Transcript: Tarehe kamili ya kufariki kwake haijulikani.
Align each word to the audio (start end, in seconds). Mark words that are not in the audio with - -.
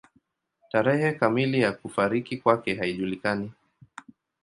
Tarehe 0.71 1.11
kamili 1.13 1.61
ya 1.61 1.71
kufariki 1.71 2.37
kwake 2.37 2.75
haijulikani. 2.75 3.51